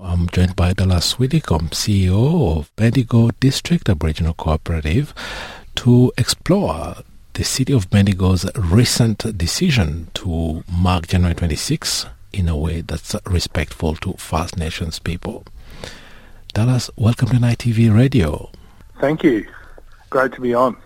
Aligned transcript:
I'm 0.00 0.28
joined 0.28 0.54
by 0.54 0.74
Dallas 0.74 1.18
Widdicombe, 1.18 1.70
CEO 1.70 2.56
of 2.56 2.70
Bendigo 2.76 3.30
District 3.40 3.88
Aboriginal 3.88 4.32
Cooperative, 4.32 5.12
to 5.74 6.12
explore 6.16 6.98
the 7.32 7.42
City 7.42 7.72
of 7.72 7.90
Bendigo's 7.90 8.46
recent 8.54 9.36
decision 9.36 10.08
to 10.14 10.62
mark 10.70 11.08
January 11.08 11.34
26 11.34 12.06
in 12.32 12.48
a 12.48 12.56
way 12.56 12.80
that's 12.80 13.16
respectful 13.26 13.96
to 13.96 14.12
First 14.12 14.56
Nations 14.56 15.00
people. 15.00 15.44
Dallas, 16.54 16.90
welcome 16.94 17.30
to 17.30 17.34
NITV 17.34 17.92
Radio. 17.92 18.52
Thank 19.00 19.24
you. 19.24 19.48
Great 20.10 20.30
to 20.34 20.40
be 20.40 20.54
on. 20.54 20.76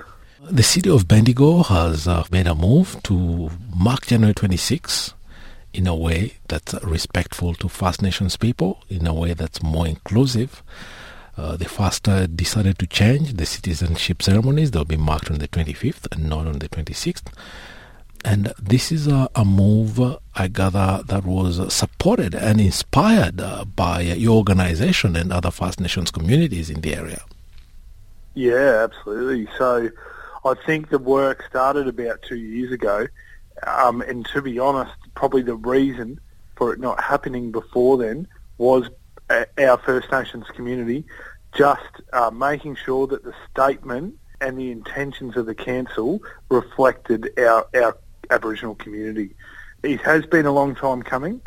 The 0.51 0.63
City 0.63 0.89
of 0.89 1.07
Bendigo 1.07 1.63
has 1.65 2.09
uh, 2.09 2.25
made 2.33 2.47
a 2.47 2.55
move 2.55 2.97
to 3.03 3.51
mark 3.77 4.07
January 4.07 4.33
26 4.33 5.13
in 5.73 5.87
a 5.87 5.95
way 5.95 6.35
that's 6.49 6.75
respectful 6.83 7.55
to 7.55 7.69
First 7.69 8.03
Nations 8.03 8.37
people, 8.37 8.83
in 8.89 9.07
a 9.07 9.15
way 9.15 9.35
that's 9.35 9.63
more 9.63 9.87
inclusive. 9.87 10.63
Uh, 11.37 11.57
the 11.57 11.67
uh, 12.07 12.27
decided 12.27 12.79
to 12.79 12.87
change 12.87 13.35
the 13.35 13.47
citizenship 13.47 14.23
ceremonies. 14.23 14.71
They'll 14.71 14.85
be 14.85 14.99
marked 14.99 15.31
on 15.31 15.39
the 15.39 15.49
25th 15.49 16.13
and 16.13 16.29
not 16.29 16.47
on 16.47 16.59
the 16.59 16.69
26th. 16.69 17.33
And 18.25 18.53
this 18.61 18.93
is 18.93 19.07
a, 19.07 19.29
a 19.35 19.45
move, 19.45 19.99
uh, 19.99 20.19
I 20.35 20.49
gather, 20.49 21.03
that 21.07 21.25
was 21.25 21.73
supported 21.73 22.35
and 22.35 22.61
inspired 22.61 23.41
uh, 23.41 23.65
by 23.65 24.03
your 24.03 24.37
organization 24.37 25.17
and 25.17 25.33
other 25.33 25.51
First 25.51 25.81
Nations 25.81 26.11
communities 26.11 26.69
in 26.71 26.83
the 26.83 26.95
area. 26.95 27.23
Yeah, 28.35 28.85
absolutely. 28.85 29.49
So 29.59 29.91
I 30.45 30.55
think 30.67 30.91
the 30.91 30.99
work 30.99 31.45
started 31.49 31.89
about 31.89 32.23
two 32.23 32.37
years 32.37 32.73
ago. 32.73 33.07
Um, 33.67 34.03
and 34.03 34.27
to 34.27 34.43
be 34.43 34.59
honest, 34.59 34.93
probably 35.15 35.43
the 35.43 35.55
reason 35.55 36.21
for 36.57 36.73
it 36.73 36.81
not 36.81 37.03
happening 37.03 37.53
before 37.53 37.97
then 37.99 38.27
was 38.59 38.89
our 39.59 39.79
First 39.79 40.11
Nations 40.13 40.47
community 40.55 41.05
just 41.55 42.01
uh, 42.13 42.31
making 42.31 42.77
sure 42.77 43.07
that 43.07 43.25
the 43.25 43.35
statement 43.51 44.15
and 44.41 44.59
the 44.59 44.71
intentions 44.71 45.37
of 45.37 45.47
the 45.47 45.55
council 45.55 46.21
reflected 46.51 47.31
our, 47.39 47.67
our 47.75 47.97
Aboriginal 48.31 48.75
community. 48.75 49.35
It 49.83 50.01
has 50.01 50.27
been 50.27 50.47
a 50.47 50.53
long 50.53 50.75
time 50.75 51.03
coming, 51.03 51.41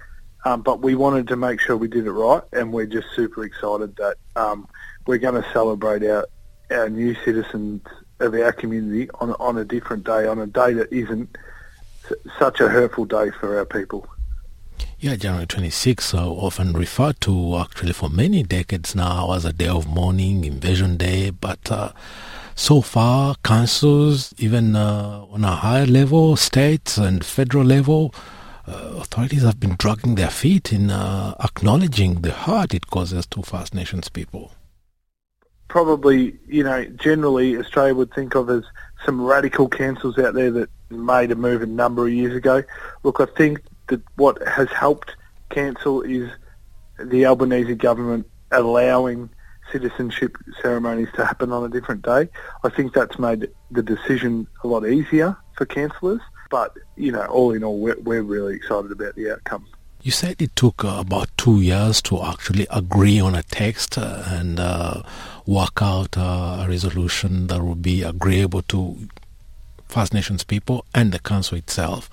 um, 0.45 0.61
but 0.61 0.81
we 0.81 0.95
wanted 0.95 1.27
to 1.30 1.36
make 1.36 1.59
sure 1.59 1.75
we 1.75 1.88
did 1.88 2.05
it 2.05 2.11
right, 2.11 2.43
and 2.53 2.71
we're 2.71 2.86
just 2.86 3.08
super 3.16 3.43
excited 3.43 3.95
that 3.97 4.17
um, 4.36 4.67
we're 5.08 5.17
going 5.17 5.41
to 5.41 5.49
celebrate 5.52 6.03
our, 6.03 6.27
our 6.71 6.89
new 6.89 7.16
citizens 7.25 7.81
of 8.19 8.33
our 8.33 8.52
community 8.52 9.09
on, 9.19 9.33
on 9.39 9.58
a 9.58 9.66
different 9.66 10.05
day, 10.05 10.27
on 10.27 10.39
a 10.39 10.47
day 10.47 10.73
that 10.73 10.91
isn't 10.93 11.36
such 12.39 12.59
a 12.59 12.70
hurtful 12.70 13.06
day 13.06 13.31
for 13.39 13.58
our 13.58 13.66
people. 13.66 14.08
Yeah, 15.00 15.16
January 15.16 15.45
26th, 15.45 16.14
uh, 16.14 16.28
often 16.28 16.73
referred 16.73 17.20
to 17.22 17.58
actually 17.58 17.94
for 17.94 18.09
many 18.09 18.44
decades 18.44 18.95
now 18.95 19.34
as 19.34 19.45
a 19.45 19.53
day 19.53 19.67
of 19.67 19.88
mourning, 19.88 20.45
Invasion 20.45 20.98
Day, 20.98 21.30
but 21.30 21.72
uh, 21.72 21.92
so 22.56 22.81
far, 22.81 23.36
councils, 23.44 24.33
even 24.38 24.76
uh, 24.76 25.26
on 25.30 25.44
a 25.44 25.52
higher 25.52 25.86
level, 25.86 26.38
states 26.38 26.98
and 26.98 27.23
federal 27.23 27.66
level, 27.66 28.16
uh, 28.67 28.94
authorities 28.95 29.44
have 29.44 29.59
been 29.59 29.76
dragging 29.78 30.16
their 30.16 30.30
feet 30.30 30.72
in 30.72 30.89
uh, 30.89 31.36
acknowledging 31.44 32.22
the 32.22 32.31
hurt 32.31 32.73
it 32.73 32.88
causes 32.88 33.26
to 33.28 33.42
First 33.42 33.76
Nations 33.76 34.08
people. 34.08 34.53
Probably, 35.67 36.39
you 36.48 36.64
know, 36.64 36.86
generally 36.86 37.58
Australia 37.58 37.94
would 37.94 38.14
think 38.14 38.36
of 38.36 38.50
as 38.50 38.64
some 39.06 39.22
radical 39.22 39.67
councils 39.67 40.17
out 40.17 40.33
there 40.33 40.50
that 40.52 40.70
made 40.89 41.31
a 41.31 41.36
move 41.36 41.61
a 41.61 41.66
number 41.66 42.08
of 42.08 42.14
years 42.14 42.36
ago. 42.36 42.64
Look, 43.03 43.19
I 43.19 43.25
think 43.25 43.61
that 43.88 44.02
what 44.16 44.45
has 44.47 44.69
helped 44.69 45.16
cancel 45.50 46.02
is 46.02 46.30
the 47.00 47.25
Albanese 47.25 47.75
government 47.75 48.30
allowing 48.52 49.30
citizenship 49.72 50.38
ceremonies 50.61 51.09
to 51.16 51.25
happen 51.25 51.52
on 51.52 51.64
a 51.64 51.69
different 51.69 52.03
day. 52.03 52.30
I 52.64 52.69
think 52.69 52.94
that's 52.94 53.17
made 53.17 53.50
the 53.72 53.83
decision 53.83 54.47
a 54.64 54.67
lot 54.67 54.87
easier 54.87 55.36
for 55.58 55.65
councillors. 55.65 56.21
But, 56.49 56.77
you 56.95 57.11
know, 57.11 57.26
all 57.26 57.52
in 57.52 57.64
all, 57.64 57.80
we're, 57.80 57.99
we're 57.99 58.21
really 58.21 58.55
excited 58.55 58.92
about 58.92 59.15
the 59.15 59.32
outcome. 59.32 59.65
You 60.04 60.11
said 60.11 60.39
it 60.39 60.55
took 60.55 60.86
uh, 60.86 60.98
about 60.99 61.30
two 61.36 61.61
years 61.61 61.99
to 62.04 62.21
actually 62.21 62.67
agree 62.70 63.20
on 63.20 63.33
a 63.33 63.42
text 63.42 63.98
uh, 63.98 64.21
and 64.27 64.59
uh, 64.59 65.02
work 65.48 65.82
out 65.82 66.15
uh, 66.15 66.64
a 66.64 66.67
resolution 66.70 67.48
that 67.48 67.64
would 67.64 67.82
be 67.82 68.04
agreeable 68.04 68.61
to 68.64 69.08
First 69.87 70.13
Nations 70.13 70.43
people 70.43 70.85
and 70.93 71.11
the 71.11 71.19
council 71.19 71.57
itself. 71.57 72.09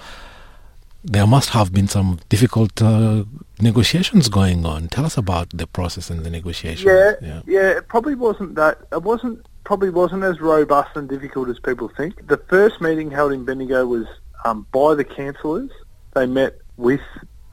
There 1.04 1.26
must 1.26 1.50
have 1.50 1.72
been 1.72 1.88
some 1.88 2.20
difficult 2.28 2.80
uh, 2.80 3.24
negotiations 3.60 4.28
going 4.28 4.64
on. 4.64 4.88
Tell 4.88 5.04
us 5.04 5.16
about 5.16 5.50
the 5.50 5.66
process 5.66 6.10
and 6.10 6.24
the 6.24 6.30
negotiations. 6.30 6.86
Yeah, 6.86 7.12
yeah, 7.20 7.42
yeah, 7.44 7.68
it 7.70 7.88
probably 7.88 8.14
wasn't 8.14 8.54
that. 8.54 8.78
It 8.92 9.02
wasn't 9.02 9.44
probably 9.64 9.90
wasn't 9.90 10.22
as 10.22 10.40
robust 10.40 10.96
and 10.96 11.08
difficult 11.08 11.48
as 11.48 11.58
people 11.58 11.88
think. 11.88 12.26
The 12.28 12.36
first 12.36 12.80
meeting 12.80 13.10
held 13.10 13.32
in 13.32 13.44
Bendigo 13.44 13.86
was 13.86 14.06
um, 14.44 14.66
by 14.72 14.94
the 14.94 15.04
councillors. 15.04 15.70
They 16.14 16.26
met 16.26 16.58
with 16.76 17.00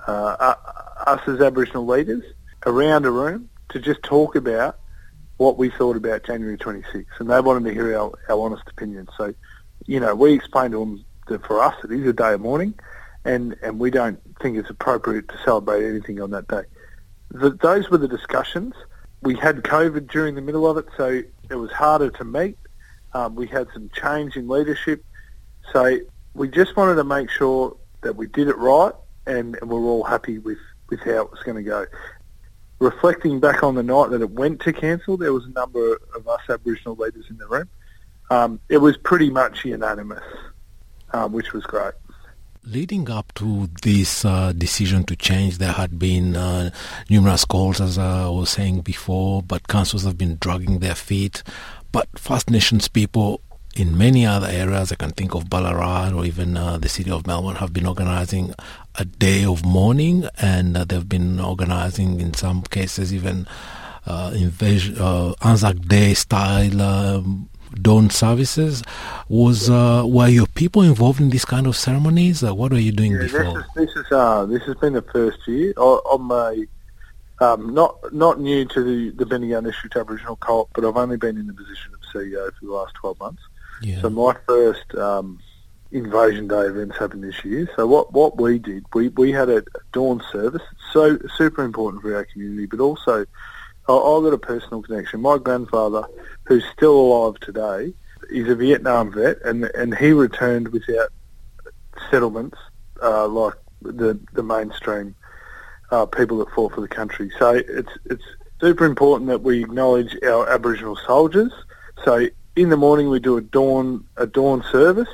uh, 0.07 0.55
us 1.07 1.21
as 1.27 1.41
Aboriginal 1.41 1.85
leaders 1.85 2.23
around 2.65 3.05
a 3.05 3.11
room 3.11 3.49
to 3.69 3.79
just 3.79 4.03
talk 4.03 4.35
about 4.35 4.79
what 5.37 5.57
we 5.57 5.69
thought 5.69 5.95
about 5.95 6.23
January 6.23 6.57
26th, 6.57 7.05
and 7.19 7.29
they 7.29 7.39
wanted 7.39 7.63
to 7.63 7.73
hear 7.73 7.97
our, 7.97 8.11
our 8.29 8.39
honest 8.39 8.63
opinion. 8.67 9.07
So 9.17 9.33
you 9.89 9.99
know, 9.99 10.13
we 10.13 10.33
explained 10.33 10.73
to 10.73 10.79
them 10.79 11.03
that 11.29 11.43
for 11.47 11.59
us 11.63 11.73
it 11.83 11.91
is 11.91 12.05
a 12.05 12.13
day 12.13 12.33
of 12.33 12.41
mourning, 12.41 12.75
and, 13.25 13.55
and 13.63 13.79
we 13.79 13.89
don't 13.89 14.19
think 14.39 14.55
it's 14.55 14.69
appropriate 14.69 15.27
to 15.29 15.37
celebrate 15.43 15.83
anything 15.83 16.21
on 16.21 16.29
that 16.29 16.47
day. 16.47 16.61
The, 17.31 17.49
those 17.49 17.89
were 17.89 17.97
the 17.97 18.07
discussions. 18.07 18.75
We 19.23 19.35
had 19.35 19.63
COVID 19.63 20.11
during 20.11 20.35
the 20.35 20.41
middle 20.41 20.67
of 20.69 20.77
it, 20.77 20.85
so 20.95 21.23
it 21.49 21.55
was 21.55 21.71
harder 21.71 22.11
to 22.11 22.23
meet. 22.23 22.59
Um, 23.13 23.33
we 23.33 23.47
had 23.47 23.67
some 23.73 23.89
change 23.99 24.35
in 24.35 24.47
leadership, 24.47 25.03
so 25.73 25.97
we 26.35 26.49
just 26.49 26.77
wanted 26.77 26.93
to 26.95 27.03
make 27.03 27.31
sure 27.31 27.75
that 28.01 28.15
we 28.15 28.27
did 28.27 28.47
it 28.47 28.57
right, 28.59 28.93
and, 29.25 29.57
and 29.59 29.71
we're 29.71 29.81
all 29.81 30.03
happy 30.03 30.37
with, 30.37 30.59
with 30.89 30.99
how 30.99 31.23
it 31.23 31.31
was 31.31 31.41
going 31.41 31.57
to 31.57 31.63
go. 31.63 31.87
Reflecting 32.77 33.39
back 33.39 33.63
on 33.63 33.73
the 33.73 33.83
night 33.83 34.11
that 34.11 34.21
it 34.21 34.29
went 34.29 34.61
to 34.61 34.71
cancel, 34.71 35.17
there 35.17 35.33
was 35.33 35.45
a 35.45 35.49
number 35.49 35.99
of 36.13 36.27
us 36.27 36.41
Aboriginal 36.47 36.95
leaders 36.95 37.25
in 37.31 37.37
the 37.37 37.47
room 37.47 37.67
um, 38.29 38.59
it 38.69 38.77
was 38.77 38.97
pretty 38.97 39.29
much 39.29 39.65
unanimous, 39.65 40.23
um, 41.11 41.31
which 41.31 41.53
was 41.53 41.63
great. 41.63 41.93
Leading 42.63 43.09
up 43.09 43.33
to 43.35 43.69
this 43.81 44.25
uh, 44.25 44.51
decision 44.53 45.03
to 45.05 45.15
change, 45.15 45.57
there 45.57 45.71
had 45.71 45.97
been 45.97 46.35
uh, 46.35 46.69
numerous 47.09 47.45
calls, 47.45 47.81
as 47.81 47.97
I 47.97 48.27
was 48.27 48.49
saying 48.49 48.81
before, 48.81 49.41
but 49.41 49.67
councils 49.67 50.03
have 50.03 50.17
been 50.17 50.37
dragging 50.39 50.79
their 50.79 50.95
feet. 50.95 51.41
But 51.91 52.07
First 52.19 52.49
Nations 52.49 52.87
people 52.87 53.41
in 53.75 53.97
many 53.97 54.25
other 54.25 54.47
areas, 54.47 54.91
I 54.91 54.95
can 54.95 55.11
think 55.11 55.35
of 55.35 55.49
Ballarat 55.49 56.11
or 56.13 56.25
even 56.25 56.57
uh, 56.57 56.77
the 56.77 56.89
city 56.89 57.11
of 57.11 57.25
Melbourne, 57.25 57.55
have 57.55 57.71
been 57.71 57.85
organizing 57.85 58.53
a 58.95 59.05
day 59.05 59.45
of 59.45 59.63
mourning, 59.63 60.27
and 60.41 60.75
uh, 60.75 60.83
they've 60.83 61.07
been 61.07 61.39
organizing, 61.39 62.19
in 62.19 62.33
some 62.33 62.61
cases, 62.63 63.13
even 63.13 63.47
uh, 64.05 64.31
invasion, 64.35 64.97
uh, 64.99 65.33
Anzac 65.41 65.79
Day 65.79 66.13
style. 66.13 66.81
Um, 66.81 67.49
dawn 67.75 68.09
services. 68.09 68.83
Was 69.27 69.69
uh, 69.69 70.03
were 70.05 70.27
your 70.27 70.47
people 70.47 70.81
involved 70.81 71.21
in 71.21 71.29
this 71.29 71.45
kind 71.45 71.67
of 71.67 71.75
ceremonies? 71.75 72.43
Uh, 72.43 72.53
what 72.53 72.71
were 72.71 72.79
you 72.79 72.91
doing 72.91 73.13
yeah, 73.13 73.23
before? 73.23 73.43
This 73.75 73.89
is 73.89 73.95
this, 73.95 74.05
is, 74.05 74.11
uh, 74.11 74.45
this 74.45 74.63
has 74.63 74.75
been 74.77 74.93
the 74.93 75.01
first 75.01 75.47
year 75.47 75.73
on 75.77 76.21
my. 76.23 76.65
Um, 77.41 77.73
not 77.73 78.13
not 78.13 78.41
new 78.41 78.65
to 78.65 78.83
the, 78.83 79.11
the 79.11 79.25
Bendigo 79.25 79.61
District 79.61 79.95
Aboriginal 79.95 80.35
Co-op, 80.35 80.71
but 80.73 80.83
I've 80.83 80.97
only 80.97 81.15
been 81.15 81.37
in 81.37 81.47
the 81.47 81.53
position 81.53 81.93
of 81.93 82.01
CEO 82.13 82.51
for 82.59 82.65
the 82.65 82.71
last 82.73 82.95
12 82.95 83.17
months. 83.17 83.41
Yeah. 83.81 84.01
So 84.01 84.09
my 84.09 84.35
first 84.45 84.93
um, 84.95 85.39
Invasion 85.91 86.47
Day 86.47 86.61
events 86.61 86.97
happened 86.97 87.23
this 87.23 87.43
year. 87.43 87.67
So 87.75 87.87
what, 87.87 88.13
what 88.13 88.39
we 88.39 88.59
did, 88.59 88.85
we, 88.93 89.07
we 89.09 89.31
had 89.31 89.49
a 89.49 89.63
dawn 89.91 90.21
service, 90.31 90.61
so 90.93 91.17
super 91.35 91.63
important 91.63 92.03
for 92.03 92.15
our 92.15 92.25
community, 92.25 92.67
but 92.67 92.79
also 92.79 93.25
I've 93.97 94.23
got 94.23 94.33
a 94.33 94.37
personal 94.37 94.81
connection. 94.81 95.21
My 95.21 95.37
grandfather, 95.37 96.03
who's 96.45 96.65
still 96.73 96.95
alive 96.95 97.39
today, 97.39 97.93
is 98.29 98.47
a 98.49 98.55
Vietnam 98.55 99.11
vet, 99.11 99.41
and 99.43 99.65
and 99.65 99.95
he 99.95 100.11
returned 100.11 100.67
without 100.69 101.09
settlements 102.11 102.57
uh, 103.01 103.27
like 103.27 103.55
the 103.81 104.19
the 104.33 104.43
mainstream 104.43 105.15
uh, 105.91 106.05
people 106.05 106.37
that 106.39 106.51
fought 106.51 106.73
for 106.73 106.81
the 106.81 106.87
country. 106.87 107.31
So 107.39 107.53
it's 107.67 107.91
it's 108.05 108.23
super 108.61 108.85
important 108.85 109.29
that 109.29 109.41
we 109.41 109.63
acknowledge 109.63 110.15
our 110.23 110.47
Aboriginal 110.49 110.95
soldiers. 110.95 111.51
So 112.05 112.27
in 112.55 112.69
the 112.69 112.77
morning 112.77 113.09
we 113.09 113.19
do 113.19 113.37
a 113.37 113.41
dawn 113.41 114.05
a 114.17 114.27
dawn 114.27 114.63
service, 114.71 115.09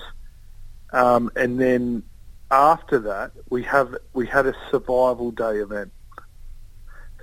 um, 0.92 1.32
and 1.36 1.60
then 1.60 2.04
after 2.52 3.00
that 3.00 3.32
we 3.50 3.64
have 3.64 3.96
we 4.14 4.28
had 4.28 4.46
a 4.46 4.54
survival 4.70 5.32
day 5.32 5.58
event. 5.58 5.92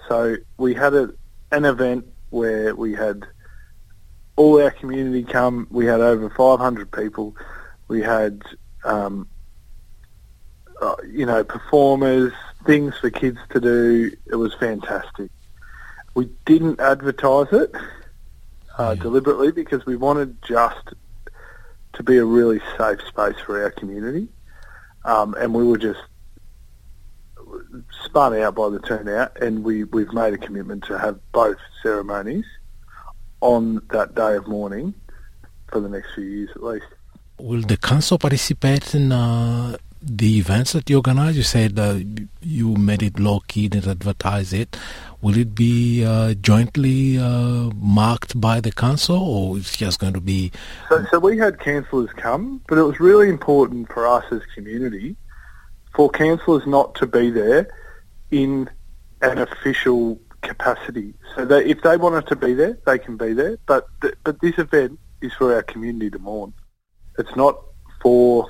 So 0.09 0.37
we 0.57 0.75
had 0.75 0.95
a 0.95 1.13
an 1.53 1.65
event 1.65 2.07
where 2.31 2.75
we 2.75 2.95
had 2.95 3.25
all 4.37 4.61
our 4.61 4.71
community 4.71 5.23
come. 5.23 5.67
We 5.71 5.87
had 5.87 6.01
over 6.01 6.31
500 6.31 6.91
people. 6.91 7.37
We 7.89 8.03
had, 8.03 8.43
um, 8.85 9.29
uh, 10.81 10.97
you 11.07 11.27
know, 11.27 11.45
performers, 11.45 12.33
things 12.67 12.97
for 12.99 13.11
kids 13.11 13.39
to 13.51 13.61
do. 13.61 14.11
It 14.27 14.37
was 14.37 14.55
fantastic. 14.55 15.31
we 16.15 16.31
didn't 16.47 16.81
advertise 16.81 17.53
it 17.53 17.75
uh, 18.79 18.95
yeah. 18.97 19.03
deliberately 19.03 19.53
because 19.53 19.85
we 19.87 19.97
wanted 19.97 20.41
just 20.43 20.95
to 21.95 22.03
be 22.03 22.19
a 22.19 22.25
really 22.25 22.61
safe 22.79 23.01
space 23.07 23.37
for 23.45 23.63
our 23.63 23.71
community, 23.71 24.29
um, 25.05 25.35
and 25.35 25.55
we 25.55 25.65
were 25.65 25.79
just 25.79 26.01
spun 28.05 28.37
out 28.37 28.55
by 28.55 28.69
the 28.69 28.81
turnout, 28.81 29.41
and 29.41 29.65
we 29.65 29.85
we've 29.85 30.13
made 30.13 30.35
a 30.35 30.39
commitment 30.39 30.85
to 30.85 30.99
have 30.99 31.19
both 31.33 31.59
ceremonies 31.83 32.45
on 33.41 33.83
that 33.91 34.15
day 34.15 34.37
of 34.37 34.47
mourning 34.47 34.95
for 35.69 35.81
the 35.81 35.89
next 35.89 36.15
few 36.15 36.25
years 36.25 36.51
at 36.55 36.63
least. 36.63 36.87
Will 37.39 37.63
the 37.63 37.77
council 37.77 38.19
participate 38.19 38.95
in 38.95 39.11
uh, 39.11 39.77
the 40.01 40.39
events 40.39 40.73
that 40.73 40.89
you 40.89 40.97
organize? 40.97 41.37
You 41.37 41.43
said 41.43 41.79
uh, 41.79 41.99
you 42.41 42.75
made 42.77 43.03
it 43.03 43.19
low 43.19 43.41
key, 43.41 43.69
didn't 43.69 43.91
advertise 43.91 44.53
it. 44.53 44.77
Will 45.23 45.37
it 45.37 45.55
be 45.55 46.05
uh, 46.05 46.35
jointly 46.35 47.19
uh, 47.19 47.71
marked 47.77 48.41
by 48.41 48.61
the 48.61 48.73
council, 48.73 49.17
or 49.17 49.57
it's 49.57 49.77
just 49.77 49.99
going 49.99 50.13
to 50.13 50.21
be? 50.21 50.53
So, 50.89 51.05
so 51.11 51.19
we 51.19 51.39
had 51.39 51.59
councillors 51.59 52.11
come, 52.17 52.61
but 52.69 52.79
it 52.79 52.83
was 52.83 53.01
really 53.01 53.29
important 53.29 53.93
for 53.93 54.07
us 54.07 54.25
as 54.31 54.43
community 54.55 55.17
for 55.95 56.11
councillors 56.11 56.67
not 56.67 56.95
to 56.97 57.07
be 57.07 57.31
there 57.31 57.69
in 58.31 58.69
an 59.21 59.39
official 59.39 60.19
capacity. 60.43 61.15
So 61.37 61.45
that 61.45 61.67
if 61.67 61.83
they 61.83 61.97
wanted 61.97 62.27
to 62.29 62.37
be 62.37 62.55
there, 62.55 62.79
they 62.85 62.99
can 62.99 63.17
be 63.17 63.33
there. 63.33 63.59
But 63.67 63.87
th- 64.01 64.15
but 64.25 64.41
this 64.41 64.59
event 64.59 64.99
is 65.21 65.33
for 65.35 65.55
our 65.55 65.63
community 65.63 66.11
to 66.11 66.19
mourn. 66.19 66.53
It's 67.19 67.35
not 67.37 67.63
for 68.01 68.49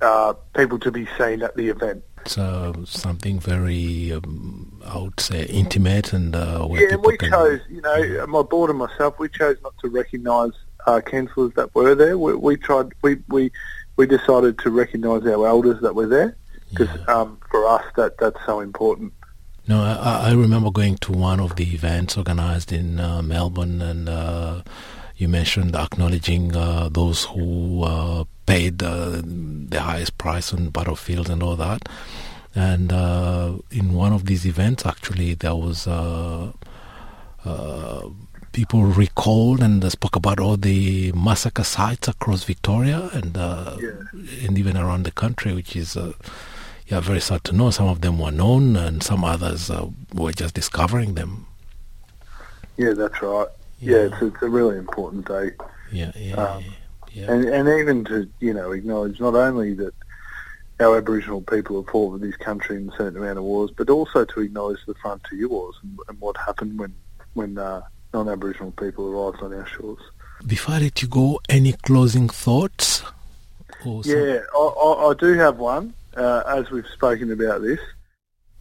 uh, 0.00 0.34
people 0.56 0.78
to 0.80 0.90
be 0.90 1.06
seen 1.18 1.42
at 1.42 1.56
the 1.56 1.68
event. 1.68 2.02
So 2.26 2.74
something 2.86 3.38
very, 3.38 4.12
um, 4.12 4.80
I 4.86 4.98
would 4.98 5.20
say, 5.20 5.44
intimate 5.44 6.14
and 6.14 6.34
uh, 6.34 6.66
yeah. 6.70 6.92
And 6.92 7.04
we 7.04 7.18
can... 7.18 7.30
chose, 7.30 7.60
you 7.68 7.82
know, 7.82 8.26
my 8.26 8.42
board 8.42 8.70
and 8.70 8.78
myself, 8.78 9.18
we 9.18 9.28
chose 9.28 9.58
not 9.62 9.74
to 9.82 9.90
recognise 9.90 10.52
uh, 10.86 11.02
councillors 11.02 11.52
that 11.54 11.74
were 11.74 11.94
there. 11.94 12.16
We, 12.16 12.34
we, 12.34 12.56
tried, 12.56 12.92
we 13.02 13.18
we 13.28 13.50
we 13.96 14.06
decided 14.06 14.58
to 14.60 14.70
recognise 14.70 15.26
our 15.26 15.46
elders 15.46 15.82
that 15.82 15.94
were 15.94 16.06
there 16.06 16.36
because 16.74 17.08
um, 17.08 17.38
for 17.50 17.66
us 17.66 17.84
that 17.96 18.18
that's 18.18 18.38
so 18.44 18.60
important. 18.60 19.12
No, 19.66 19.80
I, 19.80 20.28
I, 20.28 20.32
remember 20.34 20.70
going 20.70 20.96
to 20.98 21.12
one 21.12 21.40
of 21.40 21.56
the 21.56 21.72
events 21.72 22.18
organised 22.18 22.70
in 22.70 23.00
uh, 23.00 23.22
Melbourne 23.22 23.80
and 23.80 24.10
uh, 24.10 24.62
you 25.16 25.28
mentioned 25.28 25.76
acknowledging 25.76 26.54
uh, 26.56 26.88
those 26.90 27.24
who 27.24 27.82
uh, 27.82 28.24
paid 28.46 28.82
uh, 28.82 29.22
the 29.24 29.80
highest 29.80 30.18
price 30.18 30.52
on 30.52 30.70
battlefields 30.70 31.30
and 31.30 31.42
all 31.42 31.56
that. 31.56 31.88
And 32.54 32.92
uh, 32.92 33.54
in 33.70 33.94
one 33.94 34.12
of 34.12 34.26
these 34.26 34.46
events, 34.46 34.86
actually, 34.86 35.34
there 35.34 35.54
was 35.54 35.86
uh, 35.86 36.52
uh, 37.44 38.08
people 38.52 38.82
recalled 38.82 39.60
and 39.60 39.90
spoke 39.90 40.14
about 40.14 40.38
all 40.38 40.56
the 40.56 41.10
massacre 41.12 41.64
sites 41.64 42.06
across 42.06 42.44
Victoria 42.44 43.10
and 43.12 43.36
yeah. 43.36 44.46
and 44.46 44.56
even 44.56 44.76
around 44.76 45.04
the 45.04 45.10
country, 45.10 45.52
which 45.52 45.74
is 45.74 45.96
yeah 46.86 47.00
very 47.00 47.20
sad 47.20 47.44
to 47.44 47.52
know. 47.52 47.70
Some 47.70 47.88
of 47.88 48.00
them 48.00 48.18
were 48.18 48.30
known, 48.30 48.76
and 48.76 49.02
some 49.02 49.24
others 49.24 49.70
were 50.12 50.32
just 50.32 50.54
discovering 50.54 51.14
them. 51.14 51.46
Yeah, 52.76 52.92
that's 52.92 53.22
right 53.22 53.48
yeah, 53.84 53.96
it's, 53.96 54.22
it's 54.22 54.42
a 54.42 54.48
really 54.48 54.78
important 54.78 55.26
day. 55.28 55.50
Yeah, 55.92 56.12
yeah, 56.16 56.34
um, 56.34 56.64
yeah. 57.12 57.30
And, 57.30 57.44
and 57.44 57.68
even 57.68 58.04
to, 58.06 58.28
you 58.40 58.54
know, 58.54 58.72
acknowledge 58.72 59.20
not 59.20 59.34
only 59.34 59.74
that 59.74 59.94
our 60.80 60.98
Aboriginal 60.98 61.42
people 61.42 61.82
have 61.82 61.90
fought 61.90 62.12
for 62.12 62.18
this 62.18 62.36
country 62.36 62.76
in 62.76 62.88
a 62.88 62.96
certain 62.96 63.18
amount 63.18 63.38
of 63.38 63.44
wars, 63.44 63.70
but 63.76 63.90
also 63.90 64.24
to 64.24 64.40
acknowledge 64.40 64.80
the 64.86 64.94
frontier 64.94 65.48
wars 65.48 65.76
and, 65.82 65.98
and 66.08 66.20
what 66.20 66.36
happened 66.36 66.78
when, 66.78 66.94
when 67.34 67.58
uh, 67.58 67.82
non-Aboriginal 68.12 68.72
people 68.72 69.08
arrived 69.08 69.42
on 69.42 69.52
our 69.52 69.66
shores. 69.66 70.00
Before 70.46 70.74
I 70.74 70.80
let 70.80 71.02
you 71.02 71.08
go, 71.08 71.40
any 71.48 71.72
closing 71.72 72.28
thoughts? 72.28 73.02
Yeah, 73.84 74.40
I, 74.54 74.58
I, 74.58 75.10
I, 75.10 75.14
do 75.14 75.34
have 75.34 75.58
one, 75.58 75.92
uh, 76.16 76.42
as 76.46 76.70
we've 76.70 76.86
spoken 76.86 77.32
about 77.32 77.62
this. 77.62 77.80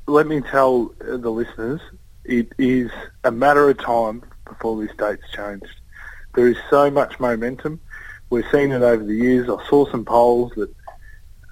Let 0.08 0.28
me 0.28 0.42
tell 0.42 0.94
the 1.00 1.30
listeners, 1.30 1.82
it 2.26 2.54
is 2.58 2.92
a 3.24 3.32
matter 3.32 3.70
of 3.70 3.78
time 3.78 4.24
before 4.46 4.82
this 4.82 4.96
date's 4.98 5.30
changed. 5.32 5.80
There 6.36 6.48
is 6.48 6.58
so 6.70 6.90
much 6.90 7.20
momentum. 7.20 7.80
We've 8.30 8.50
seen 8.52 8.72
it 8.72 8.82
over 8.82 9.04
the 9.04 9.16
years. 9.16 9.50
I 9.50 9.64
saw 9.70 9.90
some 9.92 10.04
polls 10.04 10.52
that, 10.56 10.74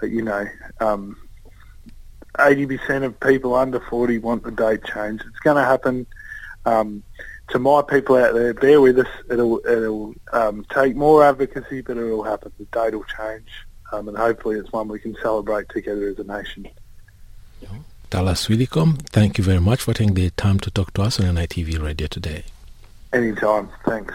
you 0.01 0.23
know, 0.23 0.45
um, 0.79 1.17
80% 2.37 3.03
of 3.03 3.19
people 3.19 3.53
under 3.55 3.79
40 3.79 4.17
want 4.19 4.43
the 4.43 4.51
date 4.51 4.83
changed. 4.85 5.23
It's 5.27 5.39
going 5.39 5.57
to 5.57 5.63
happen. 5.63 6.07
Um, 6.65 7.03
to 7.49 7.59
my 7.59 7.81
people 7.81 8.15
out 8.15 8.33
there, 8.33 8.53
bear 8.53 8.79
with 8.79 8.97
us. 8.99 9.07
It'll, 9.29 9.59
it'll 9.67 10.13
um, 10.31 10.65
take 10.73 10.95
more 10.95 11.23
advocacy, 11.23 11.81
but 11.81 11.97
it'll 11.97 12.23
happen. 12.23 12.51
The 12.57 12.65
date 12.65 12.95
will 12.95 13.03
change, 13.03 13.49
um, 13.91 14.07
and 14.07 14.17
hopefully 14.17 14.57
it's 14.57 14.71
one 14.71 14.87
we 14.87 14.99
can 14.99 15.15
celebrate 15.21 15.69
together 15.69 16.07
as 16.07 16.19
a 16.19 16.23
nation. 16.23 16.67
Dallas 18.09 18.49
Widdicombe, 18.49 18.97
thank 18.97 19.37
you 19.37 19.43
very 19.43 19.61
much 19.61 19.83
for 19.83 19.93
taking 19.93 20.15
the 20.15 20.29
time 20.31 20.59
to 20.59 20.69
talk 20.69 20.93
to 20.95 21.01
us 21.03 21.17
on 21.17 21.33
NITV 21.33 21.81
Radio 21.81 22.07
today. 22.07 22.43
Anytime. 23.13 23.69
Thanks. 23.85 24.13